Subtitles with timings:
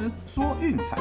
[0.00, 0.96] 师说运彩，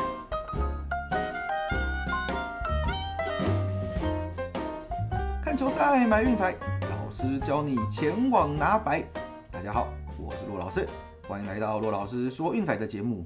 [5.41, 9.01] 看球赛买运彩，老师教你前往拿白。
[9.49, 10.85] 大家好，我是骆老师，
[11.25, 13.25] 欢迎来到骆老师说运彩的节目。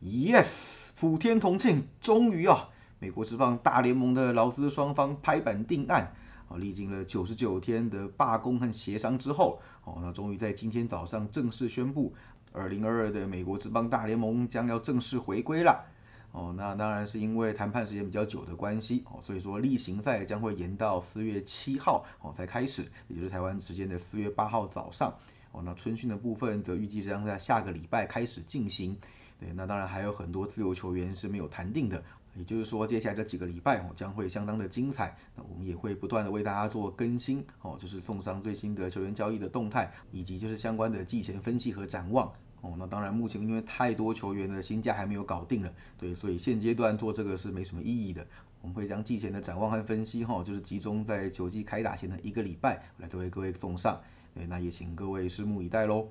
[0.00, 6.14] Yes，普天同庆，终于啊，美国职棒大联盟的劳资双方拍板定案。
[6.56, 12.14] 历经了九十九天的罢工和协商之后，哦，那终于在今天早上正式宣布，
[12.54, 15.84] 二零二二的美国职棒大联盟将要正式回归了。
[16.30, 25.12] 哦，那当然是因为谈判时间比较久的关系，哦，所以说例行赛将会延到四月七号哦才开始，也就是台湾时间的四月八号早上。
[25.50, 28.96] 哦，那春训的部分则预计将在下个礼拜开始进行。
[29.40, 32.02] 对，那当然还有很多自由球员是没有谈定的。
[32.36, 35.16] 也就是说，接下来这几个礼拜哦，将会相当的精彩。
[35.36, 42.32] 那我们也会不断的为大家做更新哦，就是送上最新的球员交易的动态，以及就是相关的季前分析和展望
[42.64, 42.74] 哦。
[42.78, 48.26] 那当然，目前因为太多球员的新价还没有搞定了，对，所以现阶段做这个是没什么意义的。
[48.62, 54.00] 我们会将季前的展望和分析哈，就是集中在球季开打前的一个礼拜来作为各位送上。
[54.34, 56.08] 对，那也请各位拭目以待喽。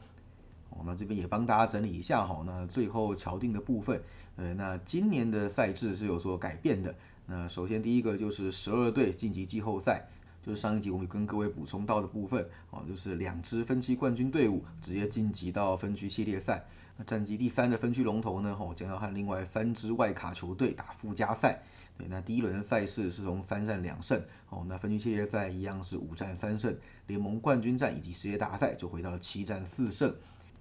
[0.70, 4.02] 哦，那这边也帮大家整理一下哈，那最后敲定的部分，
[4.36, 6.96] 呃，那今年的赛制是有所改变的。
[7.26, 10.08] 那首先第一个就是十二队晋级季后赛，
[10.46, 16.66] 就是上一集我们跟各位补充到的部分，哦，就是两支分区冠军队伍直接晋级到分区系列赛。
[16.98, 21.64] 那战绩第三的分区龙头呢，哦，将要和另外三支外卡球队打附加赛。
[21.98, 26.76] 对，那第一轮赛事是从三战两胜，哦，那分区系列赛一样是五战三胜，
[27.08, 30.14] 联盟冠军战以及世界大赛就回到了七战四胜。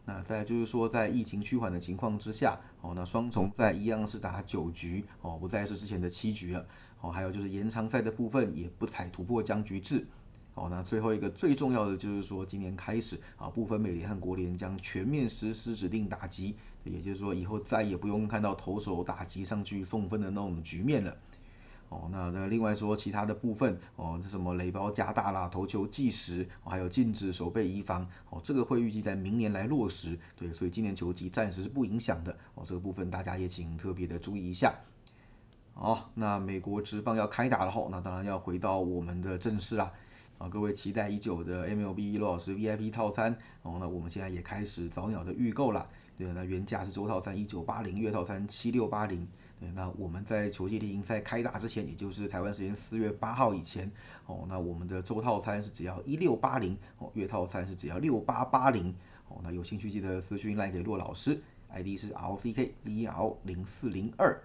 [0.05, 6.67] 那再就是说，在疫情趋缓的情况之下，哦，那双重赛一样是打九局，哦，不再是之前的七局了，
[7.01, 10.05] 哦，还有就是延长赛的部分也不采突破僵局制，
[10.55, 21.17] 哦，那最后一个最重要的就是说，今年开始啊，部分美联和国联将全面实施指定打击，也就是说以后再也不用看到投手打击上去送分的那种局面了。
[21.93, 34.75] 哦，那那另外说其他的部分，哦，这什么垒包加大啦，投球计时，还有禁止守备移防，哦，这个会预计在明年来落实，对，所以今年球季暂时是不影响的，哦，这个部分大家也请特别的注意一下。
[35.75, 39.93] 好，那美国职棒要开打了吼，那当然要回到我们的正事啦，
[40.39, 45.87] 啊，各位期待已久的 MLB 罗老师 VIP 套餐，哦，那我们现在也开始早鸟的预购啦，
[46.17, 49.27] 对，那原价是周套餐一九八零，月套餐七六八零。
[49.59, 53.89] 对那我们在球季例行赛开打之前，也就是台湾时间四月八号以前，
[54.27, 58.93] 哦，那我们的周套餐是只要一六八零，哦，月套餐是只要六八八零，
[59.29, 61.41] 哦，那有兴趣记得私讯赖给骆老师
[61.71, 64.37] ，ID 是 R C K Z L 零四零二，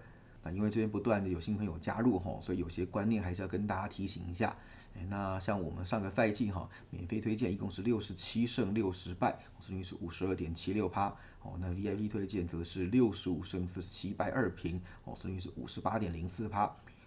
[0.44, 4.56] 那因为这边不断的有新朋友加入哈，所以有些观念还是要跟大家提醒一下。
[4.94, 11.14] 哎那像我们上个赛季哈，免费推荐一共是六十七胜六十败，胜率是五十二点七六趴。
[11.40, 16.64] 哦，那 VIP 推荐则是六十五胜四十七败二平，哦，胜率是五十八点零四趴。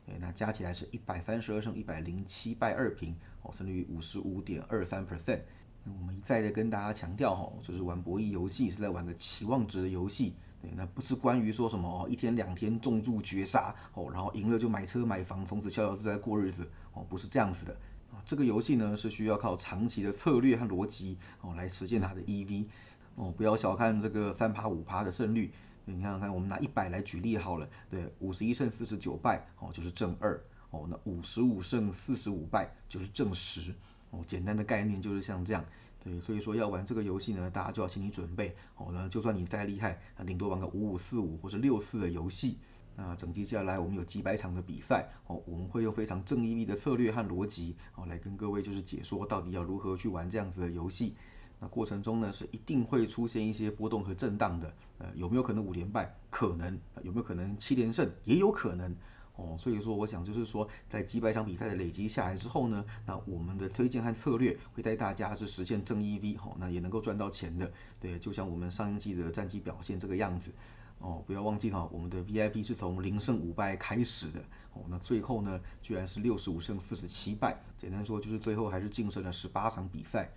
[0.07, 5.41] 哎，那加起来是一百三十二胜一百零七败二平，哦，胜率五十五点二三 percent。
[5.83, 10.33] 我们一再的跟大家强调哈，就是玩博弈游戏是在玩个期望值的游戏。
[10.61, 17.73] 对，那不是关于说什么哦，一天两天重注绝杀哦，然后赢了就买车买房，从此逍遥自在过日子哦，不是这样子的
[18.11, 18.21] 啊。
[18.25, 22.67] 这个游戏呢是需要靠长期的策略和逻辑哦来实现它的 EV
[23.15, 25.51] 哦，不要小看这个三趴五趴的胜率。
[25.83, 30.39] 你看看，我们拿一百来举例好了，对，五十一胜四十九败哦就是正二
[30.69, 33.73] 哦，那五十五胜四十五败就是正十
[34.11, 35.65] 哦，简单的概念就是像这样。
[36.03, 38.89] 对，所以说要玩这个游戏呢，大家就要心理准备哦。
[38.91, 42.57] 那就算你再厉害，那顶多玩个五五四五或者六四的游戏。
[42.95, 51.15] 那整季下来，我们有几百场的比赛哦，我们会用非常正义的策略和逻辑哦，来跟各位就是解说到底要如何去玩这样子的游戏。
[51.59, 54.73] 那过程中呢，是一定会出现一些波动和震荡的。
[54.97, 56.13] 呃，有没有可能五连败？
[56.31, 56.79] 可能。
[57.03, 58.09] 有没有可能七连胜？
[58.23, 58.95] 也有可能。
[59.41, 67.71] 哦，所以说我想就是说，在几百场比赛的累积下来之后呢，那我们的推荐和策略会带大家是实现正 EV，好，那也能够赚到钱的。
[67.99, 70.51] 对，就像我们上一季的战绩表现这个样子。
[70.99, 74.39] 哦，不要忘记哈，我们的 VIP 是从零胜五败开始的。
[74.73, 77.57] 哦，那最后呢，居然是六十五胜四十七败。
[77.79, 80.29] 简单说就是最后还是晋升了十八场比赛。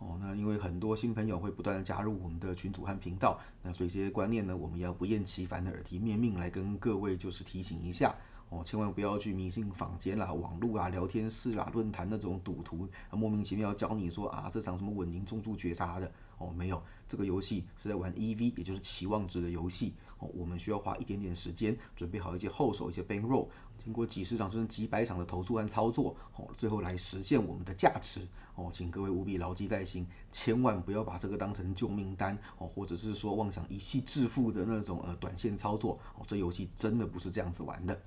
[0.00, 8.16] 哦，那因为很多新朋友会不断的加入我们的群组和频道，那所以这些观念呢，我们要不厌其烦的耳提面命来跟各位就是提醒一下。
[8.50, 23.48] 哦，千万不要去迷信坊间啦、网络啊、聊天室啦、论坛那种赌徒莫名其妙教你说啊这场什么稳赢中注绝杀的哦，没有，这个游戏是在玩 EV，也就是期望值的游戏哦，我们需要花一点点时间准备好一些后手、一些 bankroll，
[23.84, 28.20] 经过几十场甚至几百场的投注和操作哦，最后来实现我们的价值
[28.54, 38.00] 哦，请各位务必牢记在心，千万不要把这个当成救命单哦，或者是说妄想一气致富的那种呃短线操作哦，这游戏真的不是这样子玩的。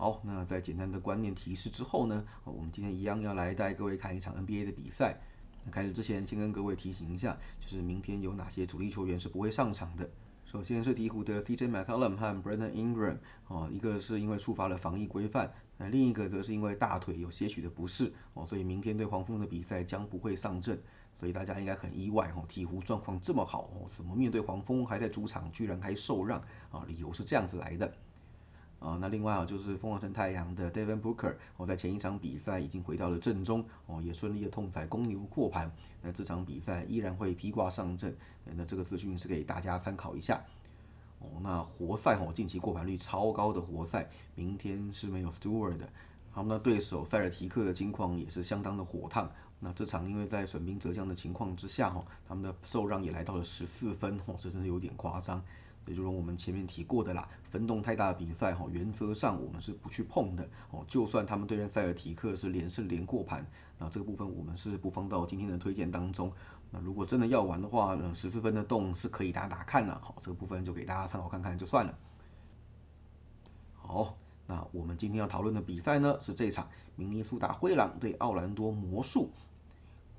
[0.00, 5.20] 好，那在简单的观念提示之后呢，我们今天一样要来带各位看一场 NBA 的比赛。
[5.62, 10.08] 那开始之前，先跟各位提醒一下，就是明天有哪些主力球员是不会上场的。
[10.46, 13.18] 首先是鹈鹕的 CJ McCollum 和 Brandon Ingram，
[13.48, 20.82] 哦，一个是因为触发了防疫规范，那另一个则是因为大腿有些许的不适，哦，所以明天对黄蜂的比赛将不会上阵。
[21.12, 26.40] 所以大家应该很意外，哦，鹈鹕状况这么好，哦，怎么面对黄蜂还在主场居然还受让？
[26.70, 27.92] 啊，理由是这样子来的。
[28.80, 40.42] 啊，那另外啊，就是凤凰城太阳的 Devin Booker，哦，在前一场比赛已经回到了阵中，哦，也顺利的痛宰公牛过盘，那这场比赛依然会披挂上阵，那这个资讯是给大家参考一下。
[41.18, 45.86] 哦，那活塞哦，近期过盘率超高的活塞，明天是没有 Stewart 的，
[46.32, 49.30] 他们的对手塞尔提克的情况也是相当的火烫，
[49.62, 55.42] 那这场因为在损兵折将的情况之下，哈，他们的受让也来到了十四分，哦，这真是有点夸张。
[55.86, 60.84] 也就如我们前面提过的啦，分动太大的比赛哈，原则上我们是不去碰的哦。
[60.86, 63.44] 就算他们对阵塞尔提克是连胜连过盘，
[63.76, 66.32] 那这个部分我们是不放到今天的推荐当中。
[66.70, 71.98] 那如果真的要玩的话呢，十四分的洞是可以打打看了，好，这个部分就给大家参考看看就算了。
[73.74, 74.16] 好，
[74.46, 79.30] 那我们今天要讨论的比赛呢，是这场明尼苏达灰狼对奥兰多魔术。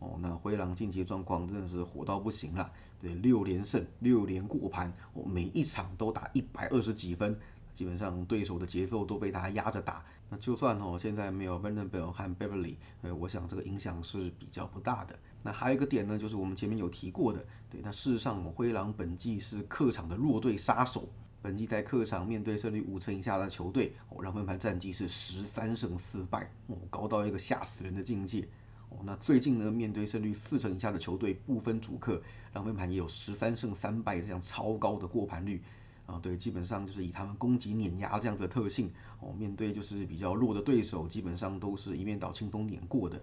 [0.02, 7.40] 哦，那灰狼近期的状况真的是火到不行了，对，六连胜，六连过盘，哦，每一场都打一百二十几分，
[7.72, 10.04] 基本上对手的节奏都被他压着打。
[10.28, 15.20] 那就算哦，现在没有 Vanderbilt 和 Beverly，呃，我想这个影响是比较不大的。
[15.44, 21.08] 那还有一个点呢，就是我们前面有提过的，对，那事实上灰狼本季是客场的弱队杀手，
[21.44, 28.48] 本季在客场面对胜率五成以下的球队，哦，让分盘战绩是十三胜四败，哦，高到一个吓死人的境界。
[28.92, 32.22] 哦，那最近呢，面对胜率四成以下的球队，不分主客，
[32.54, 35.64] 让分盘也有十三胜三败这样超高的过盘率
[36.06, 36.20] 啊。
[36.22, 38.92] 对，基本上就是以他们攻击碾压这样的特性，
[39.22, 43.22] 哦，面对就是比较弱的对手，基本上都是一面倒轻松碾过的。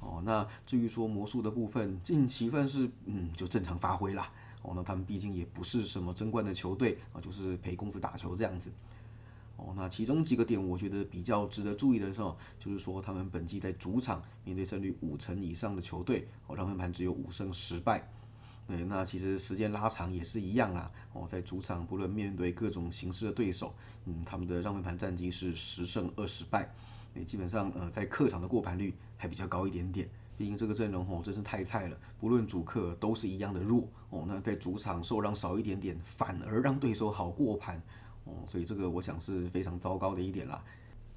[0.00, 4.32] 哦，那至于说魔术的部分，近期算是嗯就正常发挥啦。
[4.62, 8.72] 哦，那他们毕竟也不是什么争冠的球队啊，就是陪公司打球这样子。
[9.58, 12.22] 哦，那其中几个点我觉得比较值得注意的是，
[12.60, 18.08] 就是说他们本季在主场面对胜率五成以上的球队，哦，让分盘只有五胜十败。
[18.68, 20.88] 对，那其实时间拉长也是一样啦。
[21.12, 23.74] 哦，在主场不论面对各种形式的对手，
[24.04, 26.72] 嗯，他们的让分盘战绩是十胜二十败。
[27.12, 30.08] 对，基本上呃在客场的过盘率还比较高一点点。
[30.36, 33.88] 毕竟这个阵容哦真是太菜了，不论主客都是一样的弱。
[34.10, 37.82] 哦，那在主场受让少一点点，反而让对手好过盘。
[38.28, 40.62] 哦，所以这个我想是非常糟糕的一点啦。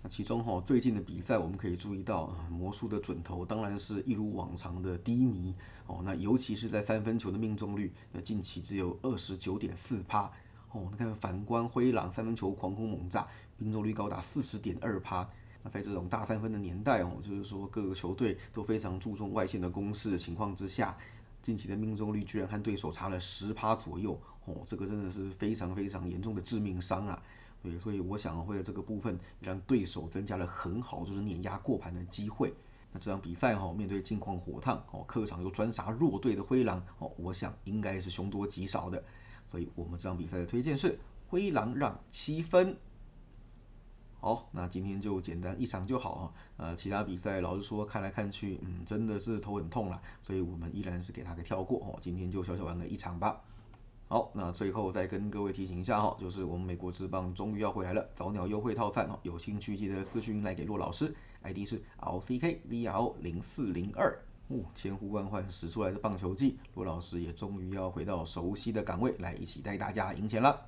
[0.02, 5.54] 那其中哈最近的比赛我们可以注意到，魔术的准头当然是一如往常的低迷
[5.86, 6.02] 哦。
[6.04, 10.32] 那尤其是在三分球的命中率，那近期只有二十九点四趴
[10.72, 10.88] 哦。
[10.90, 13.28] 你看反观灰狼三分球狂轰猛炸，
[13.58, 15.30] 命中率高达四十点二趴。
[15.64, 20.98] 那在这种大三分的年代哦，就是说各个球队都非常注重外线的攻势的情况之下。
[21.42, 27.22] 近期的命中率居然和对手差了十趴左右，哦，这个真的是非常非常严重的致命伤啊！
[27.64, 32.54] 对，所以我想会在这个部分让对手增加了很好就是碾压过盘的机会。
[32.92, 39.04] 那这场比赛哈，面对近况火烫哦，客场又专杀弱队的灰狼哦，我想应该是凶多吉少的。
[39.48, 42.78] 所以我们这场比赛的推荐是灰狼让七分。
[44.24, 46.34] 好，那今天就简单一场就好啊。
[46.58, 51.98] 呃，其他比赛老实说看来看去，嗯，真的是头很痛了，所以我们依然是给他给跳过哦。
[52.00, 53.42] 今天就小小玩了一场吧。
[54.08, 64.16] 好，那最后再跟各位提醒一下哈，就是我们美国之棒终于要回来了，早鸟优惠套餐哦，有兴趣记得私讯来给骆老师，ID 是 LCKVR 零四零二。
[64.50, 70.68] 哦，千呼万唤使出来的棒球季，骆老师也终于要回到熟悉的岗位来一起带大家赢钱了。